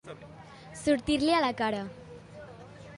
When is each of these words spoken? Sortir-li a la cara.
Sortir-li 0.85 1.37
a 1.39 1.43
la 1.47 1.53
cara. 1.63 1.85